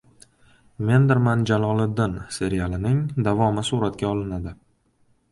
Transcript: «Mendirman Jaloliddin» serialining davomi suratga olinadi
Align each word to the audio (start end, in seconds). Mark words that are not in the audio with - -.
«Mendirman 0.89 1.43
Jaloliddin» 1.49 2.15
serialining 2.37 2.97
davomi 3.27 3.65
suratga 3.69 4.09
olinadi 4.15 4.55